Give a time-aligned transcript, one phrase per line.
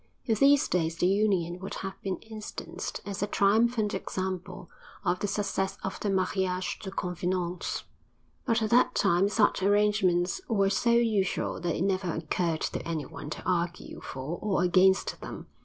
[0.25, 4.67] In these days the union would have been instanced as a triumphant example
[5.05, 7.83] of the success of the mariage de convenance,
[8.43, 13.29] but at that time such arrangements were so usual that it never occurred to anyone
[13.29, 15.45] to argue for or against them.